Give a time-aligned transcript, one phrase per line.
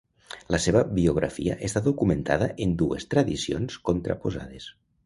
[0.53, 4.73] La seva biografia està documentada en dues tradicions contraposades.